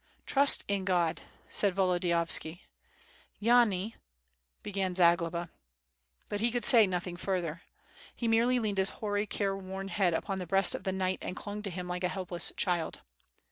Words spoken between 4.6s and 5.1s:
began